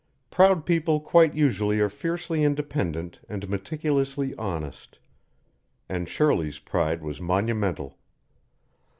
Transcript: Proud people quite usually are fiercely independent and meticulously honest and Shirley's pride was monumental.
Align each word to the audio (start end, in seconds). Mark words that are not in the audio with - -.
Proud 0.31 0.65
people 0.65 0.99
quite 0.99 1.35
usually 1.35 1.79
are 1.79 1.87
fiercely 1.87 2.43
independent 2.43 3.19
and 3.29 3.47
meticulously 3.47 4.33
honest 4.33 4.97
and 5.87 6.09
Shirley's 6.09 6.57
pride 6.57 7.03
was 7.03 7.21
monumental. 7.21 7.99